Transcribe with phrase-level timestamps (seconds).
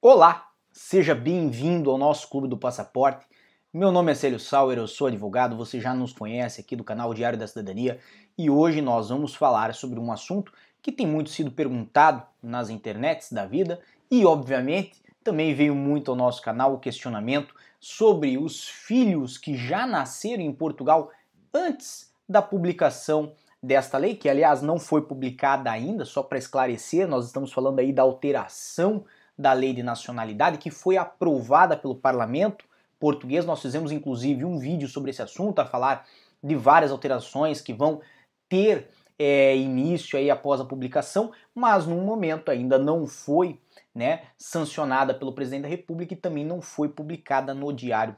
[0.00, 3.26] Olá, seja bem-vindo ao nosso Clube do Passaporte.
[3.74, 7.12] Meu nome é Célio Sauer, eu sou advogado, você já nos conhece aqui do canal
[7.12, 7.98] Diário da Cidadania
[8.38, 13.32] e hoje nós vamos falar sobre um assunto que tem muito sido perguntado nas internets
[13.32, 19.36] da vida e, obviamente, também veio muito ao nosso canal o questionamento sobre os filhos
[19.36, 21.10] que já nasceram em Portugal
[21.52, 27.26] antes da publicação desta lei, que aliás não foi publicada ainda, só para esclarecer, nós
[27.26, 29.04] estamos falando aí da alteração
[29.38, 32.64] da lei de nacionalidade que foi aprovada pelo parlamento
[32.98, 33.46] português.
[33.46, 36.06] Nós fizemos inclusive um vídeo sobre esse assunto, a falar
[36.42, 38.00] de várias alterações que vão
[38.48, 43.60] ter é, início aí após a publicação, mas no momento ainda não foi
[43.94, 48.16] né, sancionada pelo presidente da República e também não foi publicada no Diário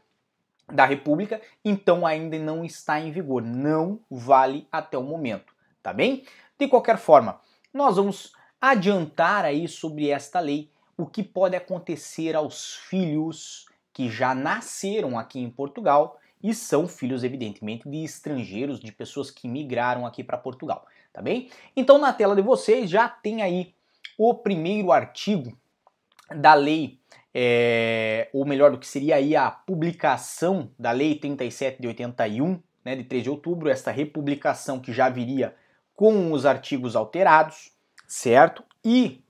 [0.70, 6.24] da República, então ainda não está em vigor, não vale até o momento, tá bem?
[6.58, 7.40] De qualquer forma,
[7.74, 14.34] nós vamos adiantar aí sobre esta lei o que pode acontecer aos filhos que já
[14.34, 20.24] nasceram aqui em Portugal e são filhos, evidentemente, de estrangeiros, de pessoas que migraram aqui
[20.24, 21.50] para Portugal, tá bem?
[21.76, 23.74] Então, na tela de vocês já tem aí
[24.16, 25.56] o primeiro artigo
[26.34, 26.98] da lei,
[27.34, 32.96] é, ou melhor, do que seria aí a publicação da lei 37 de 81, né,
[32.96, 35.54] de 3 de outubro, esta republicação que já viria
[35.94, 37.72] com os artigos alterados,
[38.06, 38.64] certo?
[38.82, 39.22] E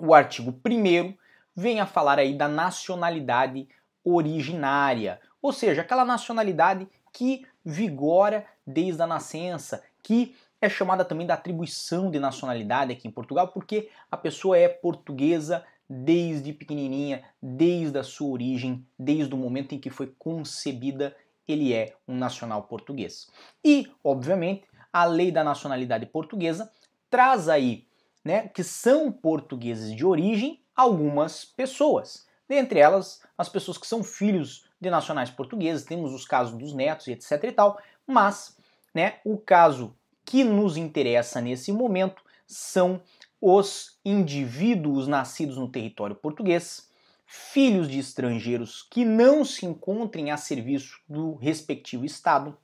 [0.00, 1.14] o artigo 1
[1.54, 3.68] vem a falar aí da nacionalidade
[4.04, 11.34] originária, ou seja, aquela nacionalidade que vigora desde a nascença, que é chamada também da
[11.34, 18.02] atribuição de nacionalidade aqui em Portugal, porque a pessoa é portuguesa desde pequenininha, desde a
[18.02, 23.28] sua origem, desde o momento em que foi concebida, ele é um nacional português.
[23.64, 26.70] E, obviamente, a lei da nacionalidade portuguesa
[27.08, 27.87] traz aí
[28.24, 32.26] né, que são portugueses de origem algumas pessoas.
[32.48, 37.06] Dentre elas, as pessoas que são filhos de nacionais portugueses, temos os casos dos netos
[37.06, 38.56] e etc e tal, mas
[38.94, 39.94] né, o caso
[40.24, 43.00] que nos interessa nesse momento são
[43.40, 46.88] os indivíduos nascidos no território português,
[47.26, 52.56] filhos de estrangeiros que não se encontrem a serviço do respectivo Estado,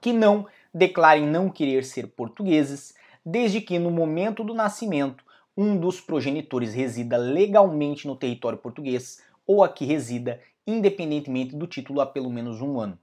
[0.00, 2.94] que não declarem não querer ser portugueses,
[3.26, 5.24] desde que no momento do nascimento
[5.56, 12.06] um dos progenitores resida legalmente no território português ou aqui resida independentemente do título há
[12.06, 12.96] pelo menos um ano.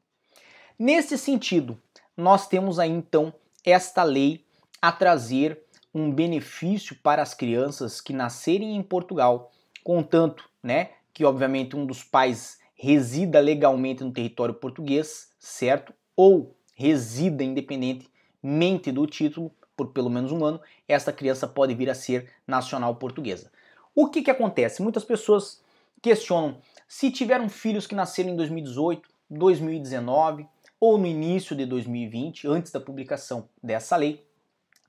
[0.79, 1.77] Nesse sentido,
[2.15, 3.33] nós temos aí então
[3.65, 4.45] esta lei
[4.81, 5.61] a trazer
[5.93, 9.51] um benefício para as crianças que nascerem em Portugal,
[9.83, 15.93] contanto, né, que obviamente um dos pais resida legalmente no território português, certo?
[16.15, 21.95] Ou resida independentemente do título, por pelo menos um ano, esta criança pode vir a
[21.95, 23.51] ser nacional portuguesa.
[23.95, 24.81] O que, que acontece?
[24.81, 25.61] Muitas pessoas
[26.01, 26.57] questionam
[26.87, 30.47] se tiveram filhos que nasceram em 2018, 2019
[30.79, 34.27] ou no início de 2020, antes da publicação dessa lei,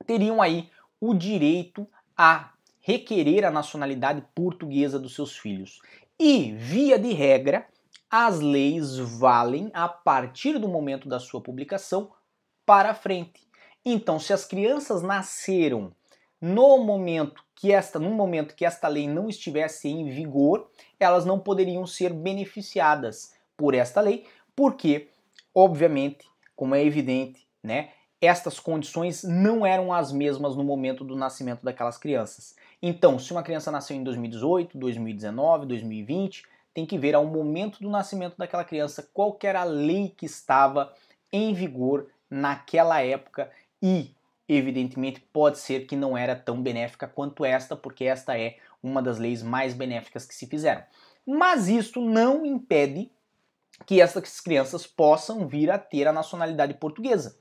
[0.07, 0.69] teriam aí
[1.01, 5.81] o direito a requerer a nacionalidade portuguesa dos seus filhos.
[6.19, 7.67] E, via de regra,
[8.11, 12.11] as leis valem a partir do momento da sua publicação
[12.67, 13.44] para frente.
[13.85, 15.93] Então, se as crianças nasceram
[16.41, 21.39] no momento que esta, no momento que esta lei não estivesse em vigor, elas não
[21.39, 25.09] poderiam ser beneficiadas por esta lei, porque,
[25.55, 27.91] obviamente, como é evidente, né,
[28.21, 32.55] estas condições não eram as mesmas no momento do nascimento daquelas crianças.
[32.83, 37.91] Então, se uma criança nasceu em 2018, 2019, 2020, tem que ver ao momento do
[37.91, 40.93] nascimento daquela criança qual era a lei que estava
[41.33, 43.51] em vigor naquela época
[43.87, 44.17] e,
[44.49, 49.19] evidentemente, pode ser que não era tão benéfica quanto esta, porque esta é uma das
[49.19, 50.83] leis mais benéficas que se fizeram.
[51.27, 53.11] Mas isto não impede
[53.85, 57.37] que essas crianças possam vir a ter a nacionalidade portuguesa.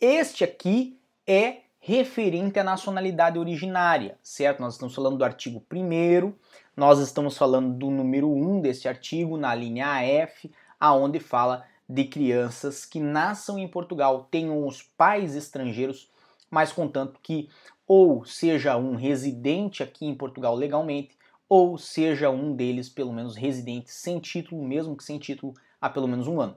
[0.00, 4.60] Este aqui é referente à nacionalidade originária, certo?
[4.60, 6.32] Nós estamos falando do artigo 1
[6.74, 10.50] nós estamos falando do número 1 deste artigo, na linha F,
[10.80, 16.10] aonde fala de crianças que nasçam em Portugal tenham os pais estrangeiros,
[16.50, 17.48] mas contanto que
[17.86, 21.16] ou seja um residente aqui em Portugal legalmente,
[21.48, 26.06] ou seja um deles pelo menos residente sem título, mesmo que sem título, há pelo
[26.06, 26.56] menos um ano.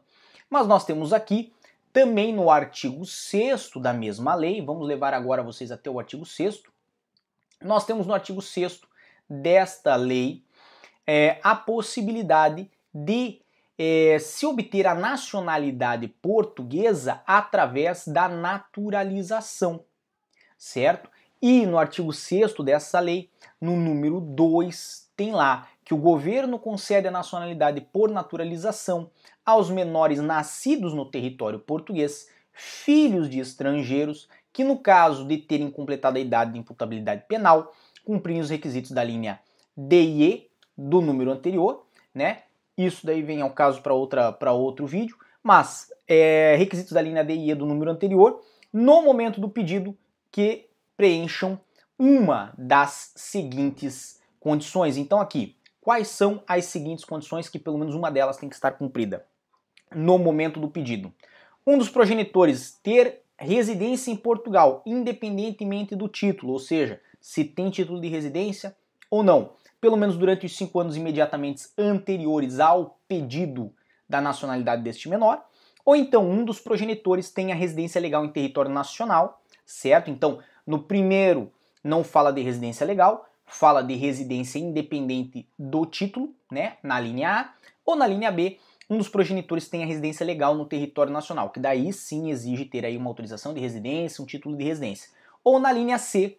[0.49, 1.53] Mas nós temos aqui
[1.93, 6.61] também no artigo 6 da mesma lei, vamos levar agora vocês até o artigo 6
[7.61, 8.81] nós temos no artigo 6
[9.29, 10.43] desta lei
[11.05, 13.40] é, a possibilidade de
[13.83, 19.83] é, se obter a nacionalidade portuguesa através da naturalização,
[20.55, 21.09] certo?
[21.41, 27.07] E no artigo 6 dessa lei, no número 2, tem lá que o governo concede
[27.07, 29.09] a nacionalidade por naturalização
[29.43, 36.19] aos menores nascidos no território português, filhos de estrangeiros, que no caso de terem completado
[36.19, 37.73] a idade de imputabilidade penal,
[38.05, 39.39] cumprem os requisitos da linha
[39.75, 42.43] D e E do número anterior, né?
[42.85, 47.23] Isso daí vem ao caso para outra para outro vídeo, mas é, requisitos da linha
[47.23, 48.41] D e E do número anterior,
[48.71, 49.97] no momento do pedido
[50.31, 51.59] que preencham
[51.97, 54.97] uma das seguintes condições.
[54.97, 58.71] Então aqui, quais são as seguintes condições que pelo menos uma delas tem que estar
[58.71, 59.25] cumprida
[59.93, 61.13] no momento do pedido?
[61.65, 67.99] Um dos progenitores ter residência em Portugal, independentemente do título, ou seja, se tem título
[67.99, 68.75] de residência
[69.09, 73.73] ou não, pelo menos durante os cinco anos imediatamente anteriores ao pedido
[74.07, 75.43] da nacionalidade deste menor,
[75.83, 80.11] ou então um dos progenitores tenha residência legal em território nacional, certo?
[80.11, 81.51] Então, no primeiro
[81.83, 87.53] não fala de residência legal, fala de residência independente do título, né, na linha A,
[87.83, 91.59] ou na linha B, um dos progenitores tem a residência legal no território nacional, que
[91.59, 95.09] daí sim exige ter aí uma autorização de residência, um título de residência.
[95.43, 96.37] Ou na linha C,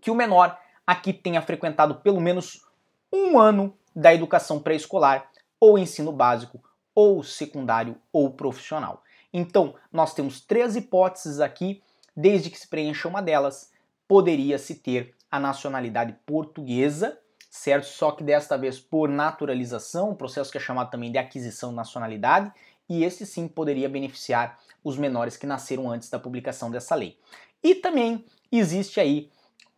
[0.00, 0.56] que o menor
[0.90, 2.66] aqui tenha frequentado pelo menos
[3.12, 6.62] um ano da educação pré-escolar, ou ensino básico,
[6.94, 9.02] ou secundário, ou profissional.
[9.32, 11.82] Então, nós temos três hipóteses aqui,
[12.16, 13.70] desde que se preencha uma delas,
[14.08, 17.18] poderia-se ter a nacionalidade portuguesa
[17.50, 17.86] certo?
[17.86, 21.76] Só que desta vez por naturalização, um processo que é chamado também de aquisição de
[21.76, 22.52] nacionalidade,
[22.88, 27.18] e esse sim poderia beneficiar os menores que nasceram antes da publicação dessa lei.
[27.62, 29.30] E também existe aí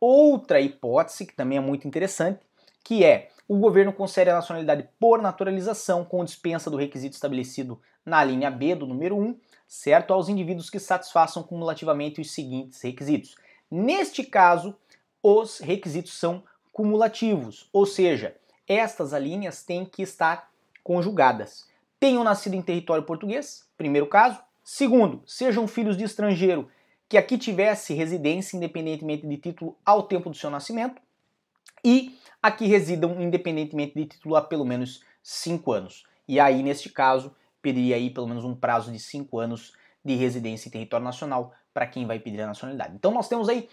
[0.04, 2.40] outra hipótese que também é muito interessante,
[2.82, 8.25] que é o governo concede a nacionalidade por naturalização com dispensa do requisito estabelecido na
[8.25, 9.38] linha B do número 1,
[9.69, 10.12] certo?
[10.12, 13.37] Aos indivíduos que satisfaçam cumulativamente os seguintes requisitos.
[13.70, 14.75] Neste caso,
[15.22, 18.34] os requisitos são cumulativos, ou seja,
[18.66, 20.50] estas alíneas têm que estar
[20.82, 21.69] conjugadas.
[22.00, 24.40] Tenham nascido em território português, primeiro caso.
[24.64, 26.69] Segundo, sejam filhos de estrangeiro
[27.12, 30.99] que aqui tivesse residência independentemente de título ao tempo do seu nascimento
[31.85, 36.06] e aqui residam independentemente de título há pelo menos cinco anos.
[36.26, 40.70] E aí, neste caso, pediria aí pelo menos um prazo de cinco anos de residência
[40.70, 42.94] em território nacional para quem vai pedir a nacionalidade.
[42.94, 43.69] Então nós temos aí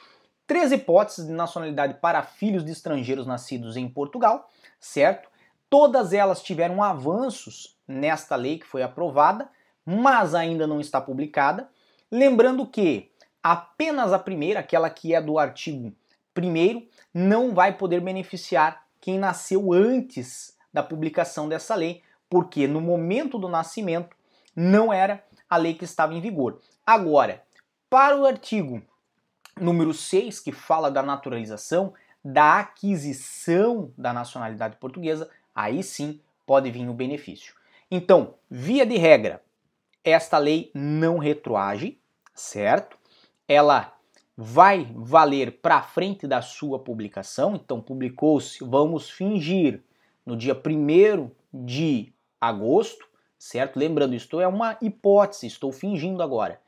[0.45, 4.49] três hipóteses de nacionalidade para filhos de estrangeiros nascidos em Portugal,
[4.81, 5.29] certo?
[5.69, 9.49] Todas elas tiveram avanços nesta lei que foi aprovada,
[9.85, 11.69] mas ainda não está publicada.
[12.11, 13.09] Lembrando que
[13.43, 15.93] apenas a primeira, aquela que é do artigo
[16.37, 23.37] 1, não vai poder beneficiar quem nasceu antes da publicação dessa lei, porque no momento
[23.37, 24.15] do nascimento
[24.55, 26.61] não era a lei que estava em vigor.
[26.85, 27.43] Agora,
[27.89, 28.81] para o artigo
[29.59, 31.93] número 6, que fala da naturalização,
[32.23, 37.55] da aquisição da nacionalidade portuguesa, aí sim pode vir o benefício.
[37.89, 39.41] Então, via de regra,
[40.03, 41.99] esta lei não retroage,
[42.33, 42.98] certo?
[43.49, 43.95] Ela
[44.37, 49.83] vai valer para frente da sua publicação, então publicou-se, vamos fingir,
[50.23, 53.07] no dia 1 de agosto,
[53.39, 53.79] certo?
[53.79, 56.61] Lembrando, isto é uma hipótese, estou fingindo agora.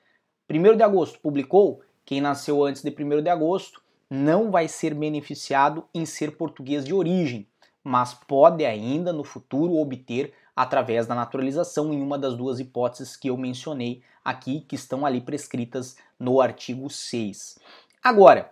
[0.50, 5.86] 1 de agosto publicou, quem nasceu antes de 1 de agosto não vai ser beneficiado
[5.94, 7.48] em ser português de origem,
[7.84, 13.30] mas pode ainda no futuro obter através da naturalização em uma das duas hipóteses que
[13.30, 17.60] eu mencionei aqui, que estão ali prescritas no artigo 6.
[18.04, 18.52] Agora,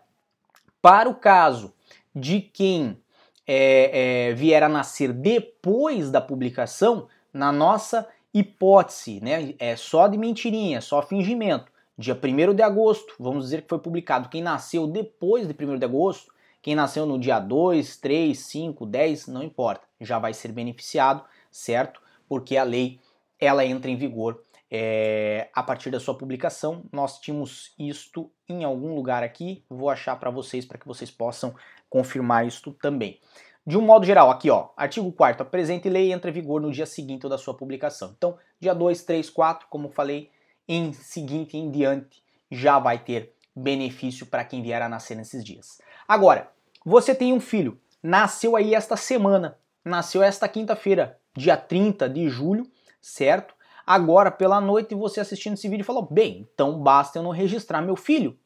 [0.81, 1.73] para o caso
[2.15, 2.97] de quem
[3.45, 10.17] é, é, vier a nascer depois da publicação, na nossa hipótese, né, é só de
[10.17, 15.45] mentirinha, só fingimento dia 1 de agosto, vamos dizer que foi publicado quem nasceu depois
[15.45, 20.17] de 1 de agosto, quem nasceu no dia 2, 3, 5, 10, não importa, já
[20.17, 22.01] vai ser beneficiado, certo?
[22.27, 22.99] Porque a lei
[23.39, 26.83] ela entra em vigor é, a partir da sua publicação.
[26.91, 31.55] Nós tínhamos isto em algum lugar aqui, vou achar para vocês para que vocês possam
[31.89, 33.19] confirmar isto também.
[33.65, 36.71] De um modo geral, aqui ó, artigo 4 a presente lei entra em vigor no
[36.71, 38.13] dia seguinte da sua publicação.
[38.17, 40.31] Então, dia 2, 3, 4, como falei,
[40.67, 45.79] em seguinte em diante já vai ter benefício para quem vier a nascer nesses dias.
[46.07, 46.51] Agora,
[46.85, 49.57] você tem um filho, nasceu aí esta semana,
[49.89, 52.65] nasceu esta quinta-feira, dia 30 de julho,
[53.01, 53.53] certo?
[53.85, 57.95] Agora pela noite você assistindo esse vídeo falou: "Bem, então basta eu não registrar meu
[57.95, 58.37] filho".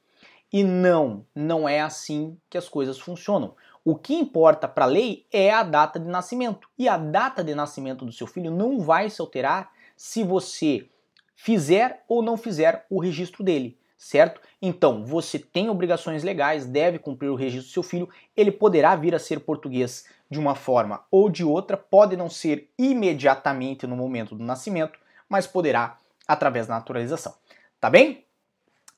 [0.52, 3.56] E não, não é assim que as coisas funcionam.
[3.84, 6.70] O que importa para a lei é a data de nascimento.
[6.78, 10.88] E a data de nascimento do seu filho não vai se alterar se você
[11.36, 14.42] fizer ou não fizer o registro dele, certo?
[14.62, 19.16] Então, você tem obrigações legais, deve cumprir o registro do seu filho, ele poderá vir
[19.16, 24.36] a ser português de uma forma ou de outra, pode não ser imediatamente no momento
[24.36, 27.34] do nascimento, mas poderá através da naturalização.
[27.80, 28.26] Tá bem?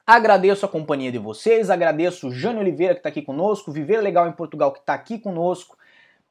[0.08, 4.28] Agradeço a companhia de vocês, agradeço o Jânio Oliveira que está aqui conosco, Viver Legal
[4.28, 5.78] em Portugal que está aqui conosco.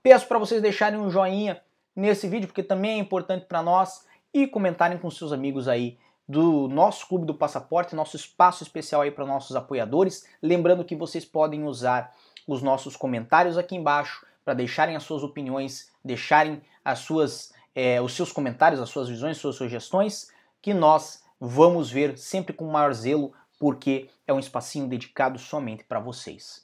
[0.02, 1.60] Peço para vocês deixarem um joinha
[1.94, 5.96] nesse vídeo porque também é importante para nós e comentarem com seus amigos aí
[6.28, 10.26] do nosso Clube do Passaporte, nosso espaço especial aí para nossos apoiadores.
[10.42, 12.14] Lembrando que vocês podem usar
[12.46, 18.14] os nossos comentários aqui embaixo para deixarem as suas opiniões, deixarem as suas, é, os
[18.14, 23.32] seus comentários, as suas visões, suas sugestões, que nós vamos ver sempre com maior zelo,
[23.58, 26.62] porque é um espacinho dedicado somente para vocês.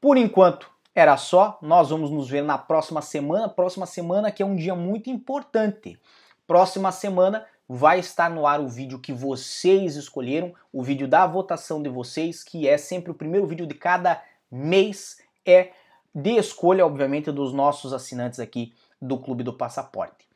[0.00, 1.58] Por enquanto, era só.
[1.62, 3.48] Nós vamos nos ver na próxima semana.
[3.48, 6.00] Próxima semana que é um dia muito importante.
[6.46, 11.80] Próxima semana vai estar no ar o vídeo que vocês escolheram, o vídeo da votação
[11.80, 15.70] de vocês, que é sempre o primeiro vídeo de cada mês, é
[16.12, 20.26] de escolha, obviamente, dos nossos assinantes aqui do Clube do Passaporte.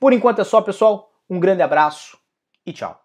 [0.00, 1.12] Por enquanto é só, pessoal.
[1.28, 2.16] Um grande abraço
[2.64, 3.04] e tchau.